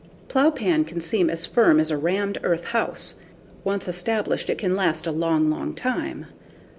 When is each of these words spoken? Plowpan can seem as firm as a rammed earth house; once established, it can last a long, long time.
Plowpan 0.29 0.83
can 0.85 0.99
seem 0.99 1.29
as 1.29 1.45
firm 1.45 1.79
as 1.79 1.91
a 1.91 1.95
rammed 1.95 2.39
earth 2.41 2.63
house; 2.65 3.13
once 3.63 3.87
established, 3.87 4.49
it 4.49 4.57
can 4.57 4.75
last 4.75 5.05
a 5.05 5.11
long, 5.11 5.51
long 5.51 5.75
time. 5.75 6.25